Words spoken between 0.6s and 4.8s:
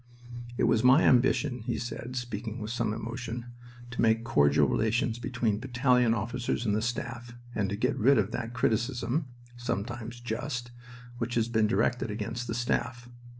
was my ambition," he said, speaking with some emotion, "to make cordial